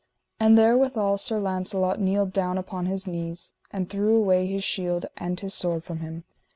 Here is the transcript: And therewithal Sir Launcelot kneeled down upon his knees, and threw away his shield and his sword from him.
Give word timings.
And 0.39 0.57
therewithal 0.57 1.19
Sir 1.19 1.37
Launcelot 1.39 1.99
kneeled 2.01 2.33
down 2.33 2.57
upon 2.57 2.87
his 2.87 3.05
knees, 3.05 3.53
and 3.69 3.87
threw 3.87 4.15
away 4.17 4.47
his 4.47 4.63
shield 4.63 5.05
and 5.15 5.39
his 5.39 5.53
sword 5.53 5.83
from 5.83 5.99
him. 5.99 6.23